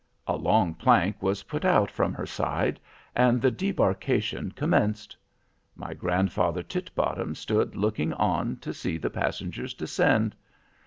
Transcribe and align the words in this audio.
A 0.25 0.35
long 0.35 0.73
plank 0.73 1.21
was 1.21 1.43
put 1.43 1.63
out 1.63 1.91
from 1.91 2.11
her 2.15 2.25
side, 2.25 2.79
and 3.15 3.39
the 3.39 3.51
debarkation 3.51 4.51
commenced. 4.51 5.15
My 5.75 5.93
grandfather 5.93 6.63
Titbottom 6.63 7.35
stood 7.35 7.75
looking 7.75 8.11
on 8.13 8.57
to 8.61 8.73
see 8.73 8.97
the 8.97 9.11
passengers 9.11 9.75
descend. 9.75 10.35